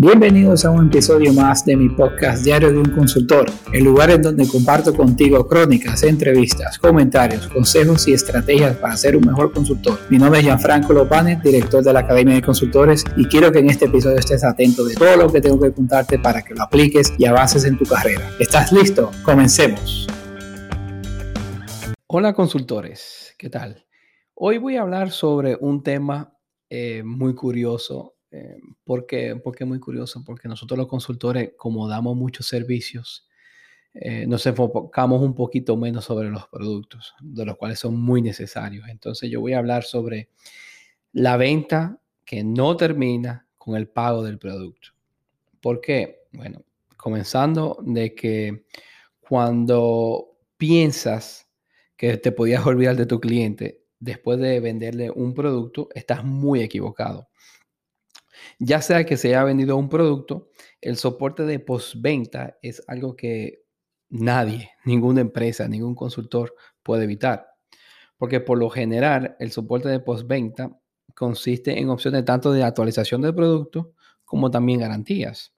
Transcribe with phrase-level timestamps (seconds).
[0.00, 4.22] Bienvenidos a un episodio más de mi podcast Diario de un Consultor, el lugar en
[4.22, 9.98] donde comparto contigo crónicas, entrevistas, comentarios, consejos y estrategias para ser un mejor consultor.
[10.08, 13.70] Mi nombre es Gianfranco Lopane, director de la Academia de Consultores, y quiero que en
[13.70, 17.12] este episodio estés atento de todo lo que tengo que contarte para que lo apliques
[17.18, 18.30] y avances en tu carrera.
[18.38, 19.10] ¿Estás listo?
[19.24, 20.06] Comencemos.
[22.06, 23.84] Hola consultores, ¿qué tal?
[24.34, 26.38] Hoy voy a hablar sobre un tema
[26.70, 29.36] eh, muy curioso eh, ¿por, qué?
[29.36, 33.28] Porque es muy curioso, porque nosotros los consultores, como damos muchos servicios,
[33.94, 38.88] eh, nos enfocamos un poquito menos sobre los productos, de los cuales son muy necesarios.
[38.88, 40.28] Entonces yo voy a hablar sobre
[41.12, 44.90] la venta que no termina con el pago del producto.
[45.60, 46.26] ¿Por qué?
[46.32, 46.62] Bueno,
[46.96, 48.66] comenzando de que
[49.20, 51.48] cuando piensas
[51.96, 57.27] que te podías olvidar de tu cliente después de venderle un producto, estás muy equivocado.
[58.58, 63.64] Ya sea que se haya vendido un producto, el soporte de postventa es algo que
[64.08, 67.46] nadie, ninguna empresa, ningún consultor puede evitar.
[68.16, 70.76] Porque por lo general, el soporte de postventa
[71.14, 73.92] consiste en opciones tanto de actualización del producto
[74.24, 75.54] como también garantías.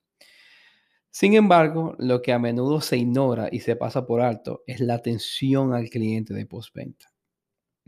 [1.11, 4.95] Sin embargo, lo que a menudo se ignora y se pasa por alto es la
[4.95, 7.10] atención al cliente de postventa.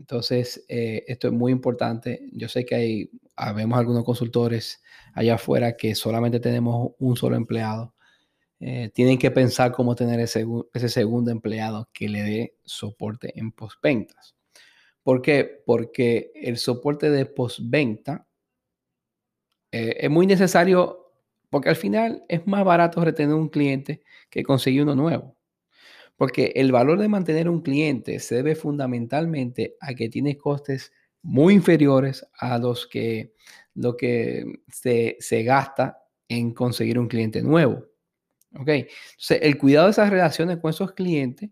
[0.03, 2.27] Entonces, eh, esto es muy importante.
[2.33, 7.95] Yo sé que hay, habemos algunos consultores allá afuera que solamente tenemos un solo empleado.
[8.59, 10.45] Eh, tienen que pensar cómo tener ese,
[10.89, 14.35] segundo empleado que le dé soporte en postventas.
[15.03, 15.63] ¿Por qué?
[15.65, 18.27] Porque el soporte de postventa
[19.71, 21.13] eh, es muy necesario
[21.49, 25.37] porque al final es más barato retener un cliente que conseguir uno nuevo.
[26.15, 30.91] Porque el valor de mantener un cliente se debe fundamentalmente a que tiene costes
[31.23, 33.33] muy inferiores a los que,
[33.75, 35.97] lo que se, gasta
[36.27, 37.85] en conseguir un cliente nuevo.
[38.55, 38.69] ¿Ok?
[38.69, 41.49] Entonces, el cuidado de esas relaciones con esos clientes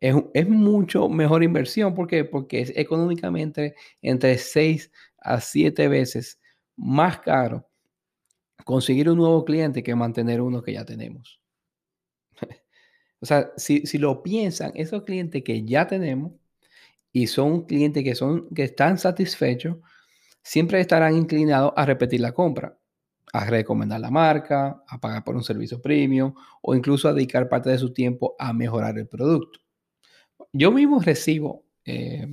[0.00, 1.94] es, es mucho mejor inversión.
[1.94, 2.24] ¿Por qué?
[2.24, 6.40] Porque es económicamente entre 6 a 7 veces
[6.76, 7.68] más caro
[8.64, 11.41] conseguir un nuevo cliente que mantener uno que ya tenemos.
[13.22, 16.32] O sea, si, lo piensan, esos clientes que ya tenemos
[17.12, 19.76] y son clientes que, son, que están satisfechos,
[20.42, 22.76] siempre estarán inclinados a repetir la compra,
[23.32, 27.70] a recomendar la marca, a pagar por un servicio premium o incluso a dedicar parte
[27.70, 29.60] de su tiempo a mejorar el producto.
[30.52, 32.26] Yo mismo recibo eh,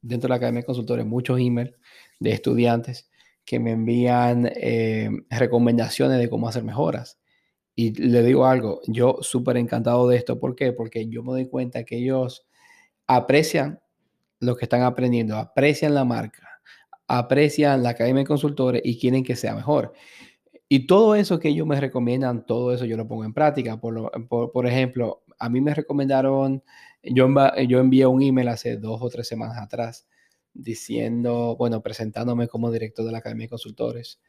[0.00, 1.74] dentro de la Academia de Consultores muchos emails
[2.20, 3.10] de estudiantes
[3.44, 7.18] que me envían eh, recomendaciones de cómo hacer mejoras.
[7.78, 10.40] Y le digo algo, yo súper encantado de esto.
[10.40, 10.72] ¿Por qué?
[10.72, 12.46] Porque yo me doy cuenta que ellos
[13.06, 13.80] aprecian
[14.40, 16.60] lo que están aprendiendo, aprecian la marca,
[17.06, 19.92] aprecian la academia de consultores y quieren que sea mejor.
[20.68, 23.78] Y todo eso que ellos me recomiendan, todo eso yo lo pongo en práctica.
[23.78, 26.62] Por, ejemplo, a mí me recomendaron,
[27.02, 27.28] yo,
[27.68, 30.08] yo envié un email hace dos o tres semanas atrás
[30.54, 34.20] diciendo, bueno, presentándome como director de la Academia de Consultores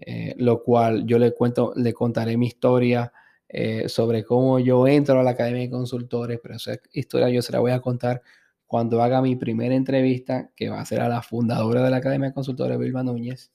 [0.00, 3.12] eh, lo cual yo le cuento, le contaré mi historia
[3.48, 7.52] eh, sobre cómo yo entro a la Academia de Consultores, pero esa historia yo se
[7.52, 8.22] la voy a contar
[8.66, 12.28] cuando haga mi primera entrevista, que va a ser a la fundadora de la Academia
[12.28, 13.50] de Consultores, Vilma Núñez.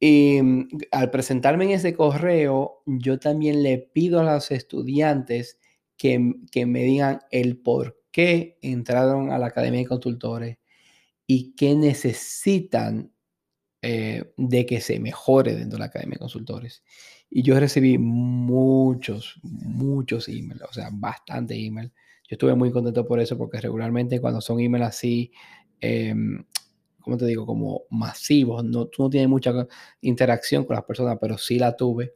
[0.00, 5.58] Y mm, al presentarme en ese correo, yo también le pido a los estudiantes
[5.96, 10.58] que, que me digan el por qué entraron a la Academia de Consultores
[11.26, 13.12] y qué necesitan
[13.82, 16.82] eh, de que se mejore dentro de la Academia de Consultores.
[17.30, 21.92] Y yo recibí muchos, muchos emails, o sea, bastante emails.
[22.28, 25.32] Yo estuve muy contento por eso porque regularmente cuando son emails así,
[25.80, 26.14] eh,
[27.00, 27.46] ¿cómo te digo?
[27.46, 29.66] Como masivos, no, tú no tienes mucha
[30.00, 32.14] interacción con las personas, pero sí la tuve.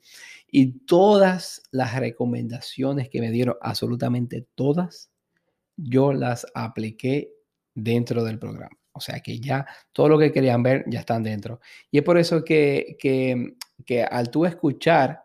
[0.51, 5.11] Y todas las recomendaciones que me dieron, absolutamente todas,
[5.77, 7.33] yo las apliqué
[7.75, 8.77] dentro del programa.
[8.95, 11.61] O sea que ya todo lo que querían ver ya están dentro.
[11.91, 15.23] Y es por eso que, que, al tú escuchar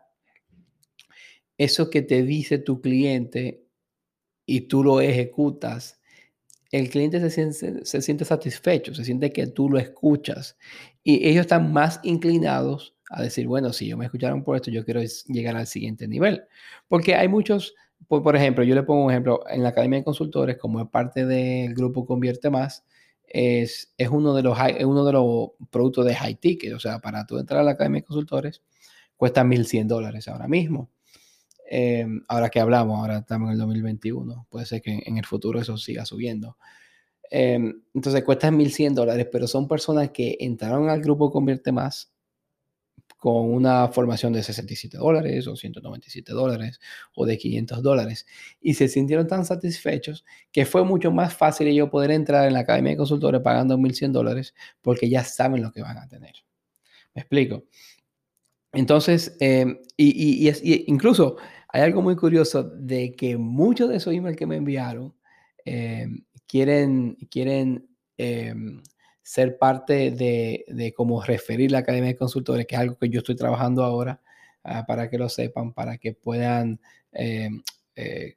[1.56, 3.64] eso que te dice tu cliente
[4.44, 6.00] y tú lo ejecutas,
[6.72, 10.58] el cliente se siente, se siente satisfecho, se siente que tú lo escuchas.
[11.04, 14.84] Y ellos están más inclinados a decir, bueno, si yo me escucharon por esto, yo
[14.84, 16.44] quiero llegar al siguiente nivel.
[16.88, 17.74] Porque hay muchos,
[18.08, 20.88] por, por ejemplo, yo le pongo un ejemplo, en la Academia de Consultores, como es
[20.88, 22.84] parte del grupo Convierte Más,
[23.30, 26.74] es, es, uno, de los, uno de los productos de high ticket.
[26.74, 28.62] O sea, para tú entrar a la Academia de Consultores,
[29.16, 30.90] cuesta 1.100 dólares ahora mismo.
[31.70, 35.60] Eh, ahora que hablamos, ahora estamos en el 2021, puede ser que en el futuro
[35.60, 36.58] eso siga subiendo.
[37.30, 37.60] Eh,
[37.94, 42.12] entonces cuesta 1.100 dólares, pero son personas que entraron al grupo Convierte Más
[43.20, 46.80] con una formación de 67 dólares o 197 dólares
[47.14, 48.26] o de 500 dólares
[48.60, 52.60] y se sintieron tan satisfechos que fue mucho más fácil ellos poder entrar en la
[52.60, 56.32] Academia de Consultores pagando 1.100 dólares porque ya saben lo que van a tener.
[57.14, 57.64] ¿Me explico?
[58.72, 60.48] Entonces, em, y,
[60.86, 61.36] incluso
[61.68, 65.14] hay algo muy curioso de que muchos de esos emails que me enviaron
[65.64, 67.86] em, quieren, quieren
[68.16, 68.82] em,
[69.22, 73.18] ser parte de, de cómo referir la Academia de Consultores, que es algo que yo
[73.18, 74.20] estoy trabajando ahora
[74.64, 76.80] ah, para que lo sepan, para que puedan,
[77.12, 77.50] eh,
[77.96, 78.36] eh,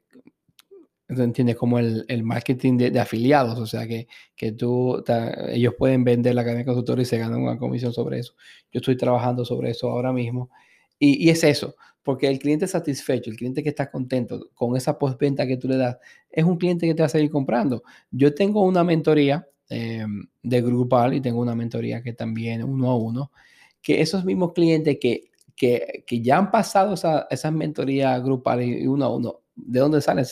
[1.08, 1.56] ¿entiendes?
[1.56, 5.02] Como el, el marketing de, afiliados, o sea, que, que tú,
[5.48, 8.34] ellos pueden vender la Academia de Consultores y se ganan una comisión sobre eso.
[8.72, 10.50] Yo estoy trabajando sobre eso ahora mismo.
[10.98, 14.98] Y, y es eso, porque el cliente satisfecho, el cliente que está contento con esa
[14.98, 15.98] postventa que tú le das,
[16.30, 17.82] es un cliente que te va a seguir comprando.
[18.10, 22.96] Yo tengo una mentoría Em, de grupal y tengo una mentoría que también uno a
[22.96, 23.32] uno,
[23.80, 28.86] que esos mismos clientes que, que, que ya han pasado esa, esas mentorías grupales y
[28.86, 30.26] uno a uno, ¿de dónde salen?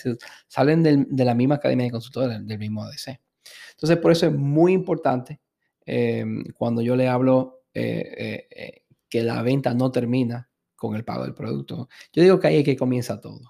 [0.48, 3.20] Salen de la misma academia de consultores, del mismo ADC.
[3.72, 5.40] Entonces, por eso es muy importante
[5.86, 11.04] em, cuando yo le hablo eh, eh, eh, que la venta no termina con el
[11.04, 11.88] pago del producto.
[12.12, 13.40] Yo digo que ahí es que comienza todo.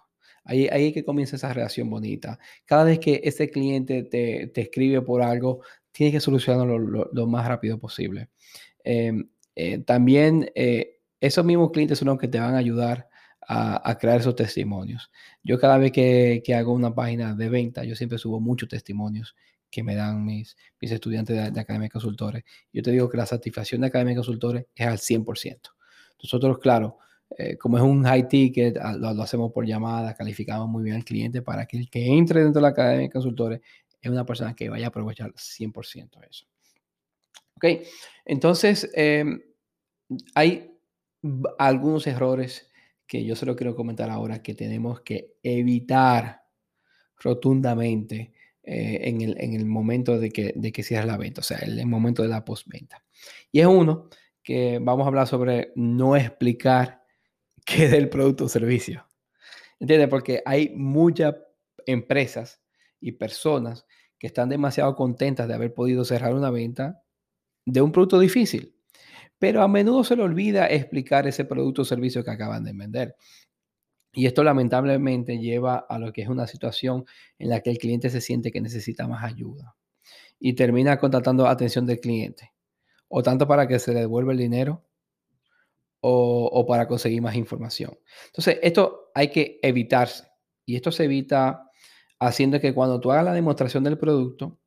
[0.45, 2.39] Ahí, ahí que comienza esa relación bonita.
[2.65, 5.61] Cada vez que ese cliente te, te escribe por algo,
[5.93, 8.31] tienes que solucionarlo lo, más rápido posible.
[8.85, 13.09] Em, eh, también eh, esos mismos clientes son los que te van a ayudar
[13.49, 15.11] a, crear esos testimonios.
[15.43, 19.37] Yo cada vez que, que, hago una página de venta, yo siempre subo muchos testimonios
[19.71, 22.45] que me dan mis, mis estudiantes de, de Academia de Consultores.
[22.73, 25.71] Yo te digo que la satisfacción de Academia de Consultores es al 100%.
[26.23, 26.99] Nosotros, claro,
[27.39, 31.05] eh, como es un high ticket, ah, lo, hacemos por llamada, calificamos muy bien al
[31.05, 33.61] cliente para que el que entre dentro de la academia de consultores
[34.01, 36.47] es una persona que vaya a aprovechar 100% eso.
[37.57, 37.87] Ok,
[38.25, 39.41] entonces em,
[40.35, 40.77] hay
[41.59, 42.69] algunos errores
[43.07, 46.43] que yo solo quiero comentar ahora que tenemos que evitar
[47.19, 48.33] rotundamente
[48.65, 51.59] eh, en, el, en, el, momento de que, de que cierre la venta, o sea,
[51.63, 53.05] en el momento de la postventa.
[53.51, 54.09] Y es uno
[54.43, 57.02] que vamos a hablar sobre no explicar
[57.65, 59.07] que del producto o servicio.
[59.81, 60.09] ¿Entiendes?
[60.09, 61.35] Porque hay muchas
[61.87, 62.61] empresas
[63.01, 63.87] y personas
[64.19, 67.03] que están demasiado contentas de haber podido cerrar una venta
[67.67, 68.77] de un producto difícil,
[69.39, 73.17] pero a menudo se le olvida explicar ese producto o servicio que acaban de vender.
[74.13, 77.05] Y esto lamentablemente lleva a lo que es una situación
[77.39, 79.75] en la que el cliente se siente que necesita más ayuda
[80.39, 82.53] y termina contratando atención del cliente,
[83.09, 84.85] o tanto para que se le devuelva el dinero
[86.05, 87.97] o, para conseguir más información.
[88.27, 90.25] Entonces, esto hay que evitarse.
[90.67, 91.71] Y esto se evita
[92.19, 94.59] haciendo que cuando tú hagas la demostración del producto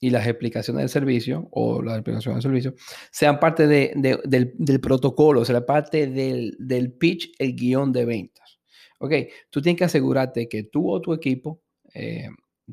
[0.00, 2.74] y las explicaciones del servicio o la explicación del servicio
[3.12, 8.58] sean parte del, protocolo, o sea, parte del, pitch, el guion de ventas.
[8.98, 9.12] Ok,
[9.50, 11.62] tú tienes que asegurarte que tú o tu equipo
[11.94, 12.28] eh,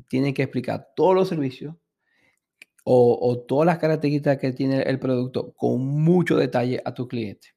[0.08, 1.76] tienen que explicar todos los servicios
[2.84, 7.48] o, o, todas las características que tiene el producto con mucho detalle a tu cliente.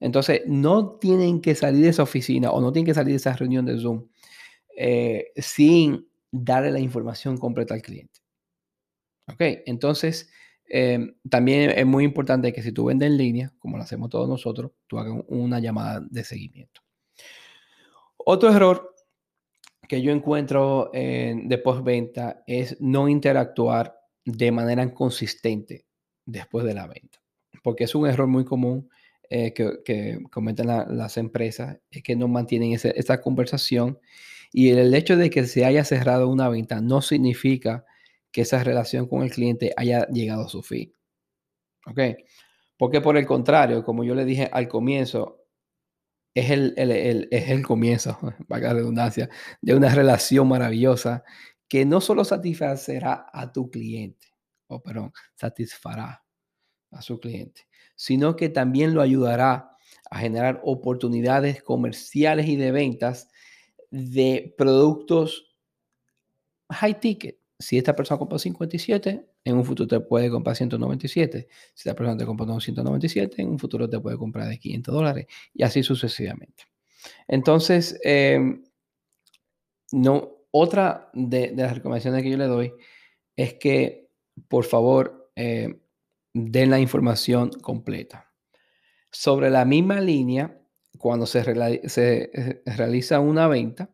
[0.00, 3.34] Entonces, no tienen que salir de esa oficina o no tienen que salir de esa
[3.34, 4.08] reunión de Zoom
[4.76, 8.20] eh, sin darle la información completa al cliente.
[9.28, 10.30] Ok, entonces
[10.68, 14.28] em, también es muy importante que si tú vendes en línea, como lo hacemos todos
[14.28, 16.82] nosotros, tú hagas una llamada de seguimiento.
[18.18, 18.94] Otro error
[19.88, 25.86] que yo encuentro en, de postventa es no interactuar de manera consistente
[26.24, 27.20] después de la venta,
[27.62, 28.90] porque es un error muy común
[29.30, 33.98] eh, que, comentan las empresas es que no mantienen esa conversación
[34.52, 37.84] y el, hecho de que se haya cerrado una venta no significa
[38.30, 40.92] que esa relación con el cliente haya llegado a su fin.
[41.86, 42.00] ¿Ok?
[42.76, 45.44] Porque por el contrario, como yo le dije al comienzo,
[46.34, 46.74] es el,
[47.30, 48.18] es el comienzo,
[48.48, 49.28] valga la redundancia,
[49.62, 51.24] de una relación maravillosa
[51.68, 54.28] que no solo satisfacerá a tu cliente,
[54.68, 56.22] o perdón, satisfará
[56.90, 57.66] a su cliente,
[57.96, 59.76] sino que también lo ayudará
[60.10, 63.28] a generar oportunidades comerciales y de ventas
[63.90, 65.56] de productos
[66.70, 67.38] high ticket.
[67.58, 71.48] Si esta persona compra 57, en un futuro te puede comprar 197.
[71.74, 75.26] Si esta persona te compra 197, en un futuro te puede comprar de 500 dólares
[75.54, 76.64] y así sucesivamente.
[77.26, 78.64] Entonces, em,
[79.92, 82.72] no, otra de, las recomendaciones que yo le doy
[83.36, 84.10] es que,
[84.48, 85.80] por favor, eh,
[86.36, 88.30] den la información completa.
[89.10, 90.60] Sobre la misma línea,
[90.98, 91.42] cuando se,
[91.88, 93.90] se, realiza una venta,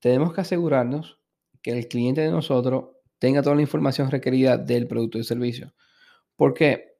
[0.00, 1.20] tenemos que asegurarnos
[1.60, 5.74] que el cliente de nosotros tenga toda la información requerida del producto y servicio.
[6.36, 6.96] ¿Por qué?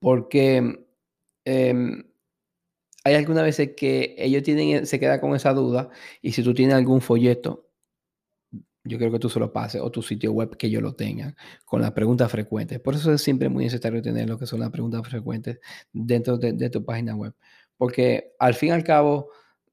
[0.00, 0.86] Porque
[1.44, 2.04] em,
[3.04, 5.88] hay algunas veces que ellos tienen, se queda con esa duda
[6.20, 7.69] y si tú tienes algún folleto,
[8.84, 11.36] yo creo que tú se lo pases o tu sitio web que ellos lo tengan
[11.64, 12.80] con las preguntas frecuentes.
[12.80, 15.60] Por eso es siempre muy necesario tener lo que son las preguntas frecuentes
[15.92, 17.34] dentro de, tu página web.
[17.76, 19.30] Porque al fin y al cabo,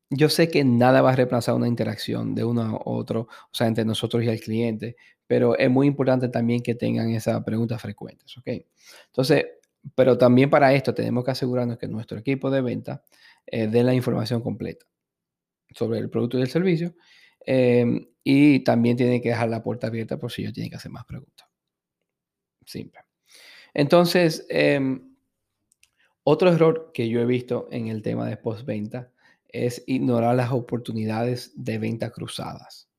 [0.10, 3.68] yo sé que nada va a reemplazar una interacción de uno a otro, o sea,
[3.68, 4.96] entre nosotros y el cliente,
[5.26, 8.48] pero es muy importante también que tengan esas preguntas frecuentes, ¿ok?
[9.08, 9.46] Entonces,
[9.96, 13.04] pero también para esto tenemos que asegurarnos que nuestro equipo de venta
[13.46, 14.86] eh, dé la información completa
[15.72, 16.96] sobre el producto y el servicio.
[17.50, 20.92] Em, y también tiene que dejar la puerta abierta por si ellos tienen que hacer
[20.92, 21.48] más preguntas.
[22.66, 23.00] Simple.
[23.74, 25.16] Entonces, em,
[26.24, 29.14] otro error que yo he visto en el tema de postventa
[29.48, 32.90] es ignorar las oportunidades de venta cruzadas.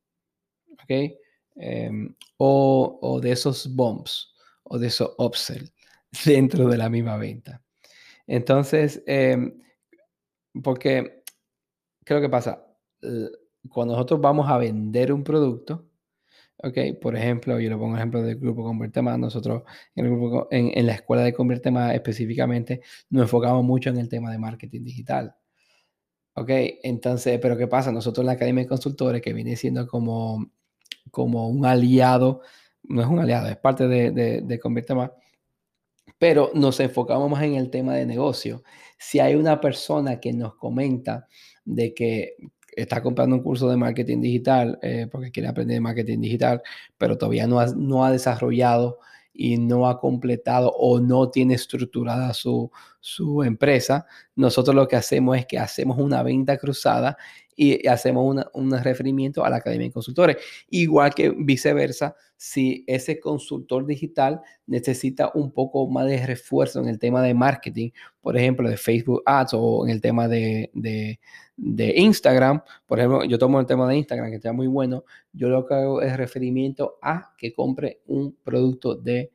[0.83, 1.13] ¿Ok?
[1.57, 5.71] Em, o, o, de esos bumps o de esos upsell
[6.25, 7.63] dentro de la misma venta.
[8.27, 9.61] Entonces, em,
[10.63, 11.23] porque,
[12.03, 12.65] creo que pasa?
[13.69, 15.89] Cuando nosotros vamos a vender un producto,
[16.59, 19.63] ok, por ejemplo, yo le pongo ejemplo del grupo Convierte Más, nosotros
[19.95, 24.85] en la escuela de Convierte Más específicamente nos enfocamos mucho en el tema de marketing
[24.85, 25.35] digital.
[26.35, 26.51] Ok,
[26.85, 27.91] entonces, pero ¿qué pasa?
[27.91, 30.53] Nosotros en la Academia de Consultores, que viene siendo como,
[31.11, 32.43] como un aliado,
[32.85, 35.11] no es un aliado, es parte de, de, de Convierte Más,
[36.19, 38.63] pero nos enfocamos más en el tema de negocio.
[38.99, 41.27] Si hay una persona que nos comenta
[41.65, 42.37] de que
[42.83, 46.63] está comprando un curso de marketing digital eh, porque quiere aprender marketing digital,
[46.97, 48.99] pero todavía no ha, no ha desarrollado
[49.33, 52.71] y no ha completado o no tiene estructurada su,
[53.01, 57.17] su empresa, nosotros lo que hacemos es que hacemos una venta cruzada
[57.61, 60.37] y hacemos un referimiento a la Academia de Consultores.
[60.71, 67.01] Igual que viceversa, si ese consultor digital necesita un poco más de refuerzo en el
[67.01, 72.63] tema de marketing, por ejemplo, de Facebook Ads o en el tema de, de, Instagram,
[72.87, 75.75] por ejemplo, yo tomo el tema de Instagram que está muy bueno, yo lo que
[75.75, 79.33] hago es referimiento a que compre un producto de,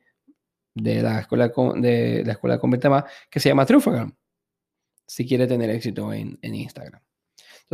[0.74, 4.14] de la escuela de la escuela de Más que se llama Trufagram,
[5.06, 7.03] si quiere tener éxito en, en Instagram.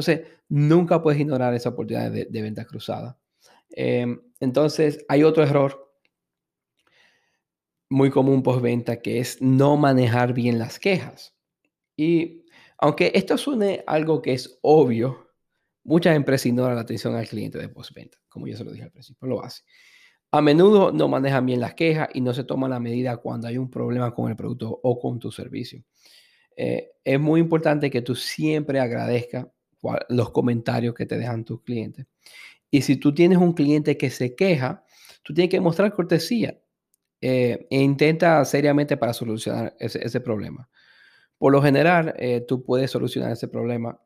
[0.01, 3.19] Entonces, nunca puedes ignorar esa oportunidad de, venta cruzada.
[3.69, 5.95] Em, entonces, hay otro error
[7.91, 11.37] muy común postventa que es no manejar bien las quejas.
[11.97, 12.47] Y
[12.79, 15.33] aunque esto suene algo que es obvio,
[15.85, 18.93] muchas empresas ignoran la atención al cliente de postventa, como ya se lo dije al
[18.93, 19.65] principio, lo hace.
[20.31, 23.59] A menudo no manejan bien las quejas y no se toman la medida cuando hay
[23.59, 25.85] un problema con el producto o con tu servicio.
[26.57, 29.47] Eh, es muy importante que tú siempre agradezcas
[30.09, 32.07] los comentarios que te dejan tus clientes.
[32.71, 34.85] Y si tú tienes un cliente que se queja,
[35.23, 36.61] tú tienes que mostrar cortesía
[37.21, 40.69] eh, e intenta seriamente para solucionar ese, problema.
[41.39, 44.01] Por lo general, eh, tú puedes solucionar ese problema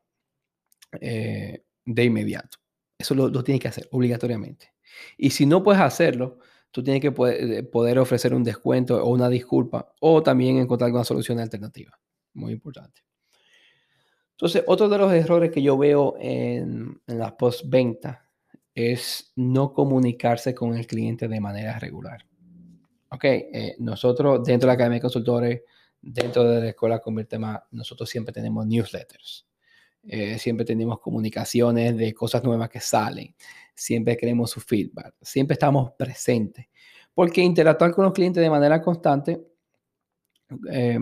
[1.00, 2.59] eh, de inmediato.
[2.99, 4.73] Eso lo, tienes que hacer obligatoriamente.
[5.16, 6.38] Y si no puedes hacerlo,
[6.71, 11.04] tú tienes que poder, poder ofrecer un descuento o una disculpa o también encontrar una
[11.04, 11.99] solución alternativa.
[12.33, 13.02] Muy importante.
[14.44, 18.28] Entonces, otro de los errores que yo veo en, en la postventa
[18.74, 22.26] es no comunicarse con el cliente de manera regular.
[23.08, 25.62] Ok, eh, nosotros dentro de la Academia de Consultores,
[25.98, 29.46] dentro de la Escuela Convierte Más, nosotros siempre tenemos newsletters.
[30.02, 33.34] Eh, siempre tenemos comunicaciones de cosas nuevas que salen.
[33.74, 35.14] Siempre queremos su feedback.
[35.22, 36.66] Siempre estamos presentes.
[37.14, 39.42] Porque interactuar con los clientes de manera constante
[40.70, 40.98] eh,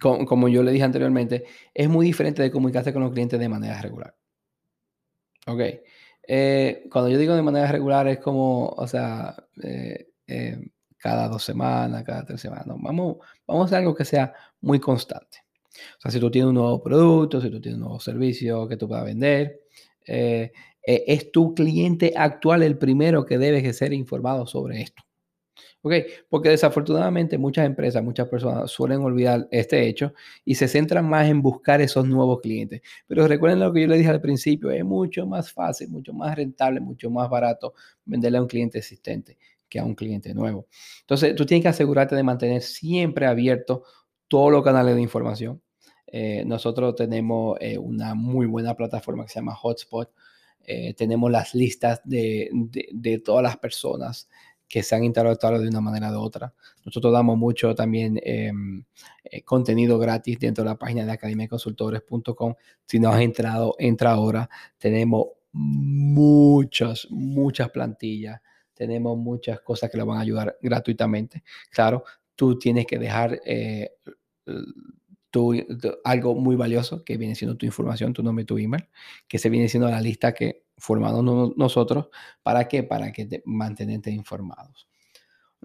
[0.00, 3.80] como, yo le dije anteriormente, es muy diferente de comunicarse con los clientes de manera
[3.80, 4.14] regular.
[5.46, 5.60] Ok.
[6.26, 10.58] Eh, cuando yo digo de manera regular es como, o sea, eh, eh,
[10.98, 12.66] cada dos semanas, cada tres semanas.
[12.66, 13.16] vamos,
[13.46, 15.38] vamos a hacer algo que sea muy constante.
[15.98, 18.76] O sea, si tú tienes un nuevo producto, si tú tienes un nuevo servicio que
[18.76, 19.60] tú puedas vender,
[20.04, 25.07] es tu cliente actual el primero que debe ser informado sobre esto.
[25.82, 25.92] ¿Ok?
[26.28, 30.12] Porque desafortunadamente muchas empresas, muchas personas suelen olvidar este hecho
[30.44, 32.82] y se centran más en buscar esos nuevos clientes.
[33.06, 36.34] Pero recuerden lo que yo les dije al principio, es mucho más fácil, mucho más
[36.36, 40.66] rentable, mucho más barato venderle a un cliente existente que a un cliente nuevo.
[41.00, 43.84] Entonces, tú tienes que asegurarte de mantener siempre abierto
[44.26, 45.62] todos los canales de información.
[46.06, 50.10] Eh, nosotros tenemos eh, una muy buena plataforma que se llama Hotspot.
[50.64, 54.28] Eh, tenemos las listas de, de, de, todas las personas
[54.68, 56.52] que se han interactuado de una manera u otra.
[56.84, 58.84] Nosotros damos mucho también em,
[59.24, 62.54] eh, contenido gratis dentro de la página de academiaconsultores.com.
[62.84, 64.48] Si no has entrado, entra ahora.
[64.76, 68.40] Tenemos muchas, muchas plantillas.
[68.74, 71.42] Tenemos muchas cosas que le van a ayudar gratuitamente.
[71.70, 72.04] Claro,
[72.36, 73.92] tú tienes que dejar eh,
[76.04, 78.88] algo muy valioso que viene siendo tu información, tu nombre, tu email,
[79.26, 82.08] que se viene siendo la lista que formamos nosotros.
[82.42, 82.82] ¿Para qué?
[82.82, 84.88] Para que te mantenerte informados.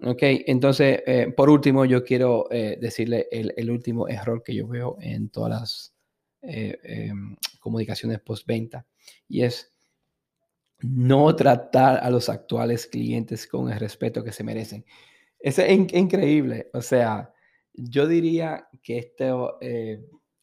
[0.02, 4.98] Ok, entonces, eh, por último, yo quiero eh, decirle el, último error que yo veo
[5.00, 5.96] en todas las
[6.42, 8.88] eh, em, comunicaciones postventa
[9.30, 9.72] y es
[10.80, 14.84] no tratar a los actuales clientes con el respeto que se merecen.
[15.40, 16.70] Es increíble.
[16.74, 17.34] O sea,
[17.74, 19.32] yo diría que este,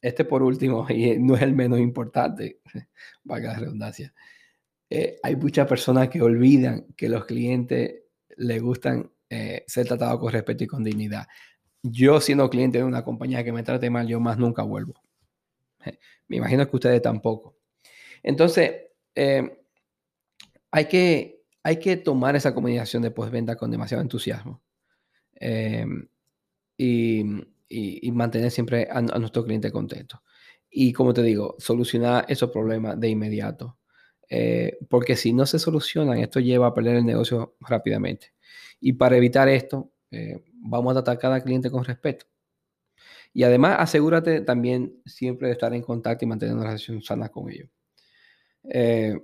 [0.01, 2.61] este por último, y no es el menos importante,
[3.25, 4.13] valga la redundancia,
[5.23, 8.03] hay muchas personas que olvidan que los clientes
[8.37, 11.29] les gustan eh, ser tratado con respeto y con dignidad.
[11.83, 14.95] Yo siendo cliente de una compañía que me trate mal, yo más nunca vuelvo.
[16.27, 17.57] Me imagino que ustedes tampoco.
[18.23, 18.73] Entonces,
[19.15, 19.63] eh,
[20.73, 24.63] hay, que, hay que tomar esa comunicación de postventa con demasiado entusiasmo
[25.39, 25.87] eh,
[26.81, 30.23] y, mantener siempre a, nuestro cliente contento.
[30.71, 33.79] Y como te digo, solucionar esos problemas de inmediato.
[34.89, 38.33] porque si no se solucionan, esto lleva a perder el negocio rápidamente.
[38.81, 42.27] Y para evitar esto, eh, vamos a tratar a cada cliente con respeto.
[43.33, 47.51] Y además, asegúrate también siempre de estar en contacto y mantener una relación sana con
[47.51, 47.71] ellos.
[48.65, 49.21] Eh,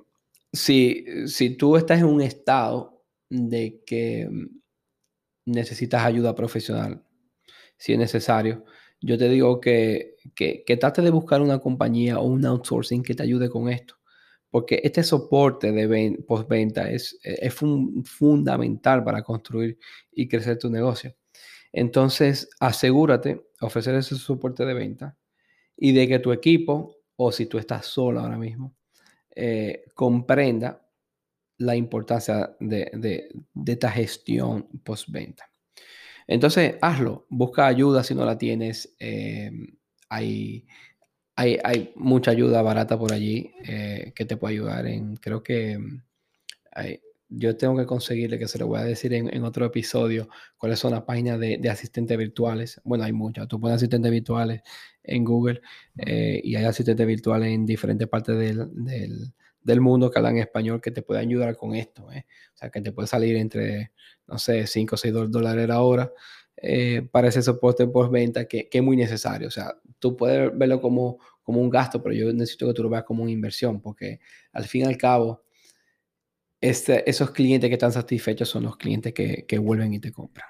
[0.53, 4.29] si, si tú estás en un estado de que
[5.47, 7.03] necesitas ayuda profesional,
[7.77, 8.65] si es necesario,
[9.01, 13.15] yo te digo que, que, que trate de buscar una compañía o un outsourcing que
[13.15, 13.97] te ayude con esto
[14.57, 19.79] porque este soporte de postventa es, es fundamental para construir
[20.13, 21.15] y crecer tu negocio.
[21.73, 25.15] Entonces, asegúrate ofrecer ese soporte de venta
[25.77, 28.75] y de que tu equipo, o si tú estás solo ahora mismo,
[29.35, 30.83] eh, comprenda
[31.59, 33.29] la importancia de,
[33.67, 35.51] esta gestión postventa.
[36.27, 38.95] Entonces, hazlo, busca ayuda si no la tienes.
[38.99, 39.51] Eh,
[40.09, 40.67] hay
[41.37, 46.03] hay, mucha ayuda barata por allí eh, que te puede ayudar en, creo que mm,
[47.29, 50.93] yo tengo que conseguirle, que se lo voy a decir en, otro episodio, cuáles son
[50.93, 52.81] las páginas de, asistentes virtuales.
[52.85, 53.49] Bueno, hay muchas.
[53.49, 54.63] Tú pones asistentes virtuales
[55.03, 55.61] en Google
[55.99, 59.33] eh, y hay asistentes virtuales en diferentes partes del,
[59.81, 62.11] mundo que hablan español que te pueden ayudar con esto.
[62.13, 62.27] Eh.
[62.55, 63.93] O sea, que te puede salir entre,
[64.27, 66.13] no sé, 5 o 6 dólares la hora
[66.57, 69.49] eh, para ese soporte post-venta que, que, es muy necesario.
[69.49, 72.89] O sea, tú puedes verlo como, como un gasto, pero yo necesito que tú lo
[72.91, 74.21] veas como una inversión, porque
[74.53, 75.45] al fin y al cabo,
[76.61, 80.49] este, esos clientes que están satisfechos son los clientes que, que vuelven y te compran.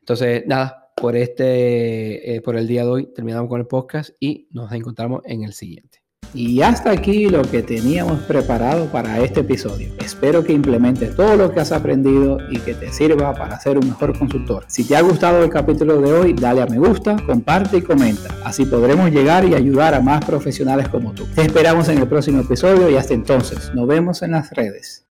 [0.00, 4.48] Entonces, nada, por, este, eh, por el día de hoy terminamos con el podcast y
[4.50, 5.99] nos encontramos en el siguiente.
[6.32, 9.92] Y hasta aquí lo que teníamos preparado para este episodio.
[9.98, 13.88] Espero que implementes todo lo que has aprendido y que te sirva para ser un
[13.88, 14.64] mejor consultor.
[14.68, 18.34] Si te ha gustado el capítulo de hoy, dale a me gusta, comparte y comenta.
[18.44, 21.26] Así podremos llegar y ayudar a más profesionales como tú.
[21.34, 25.04] Te esperamos en el próximo episodio y hasta entonces, nos vemos en las redes.